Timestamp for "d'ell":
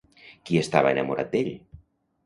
1.37-1.57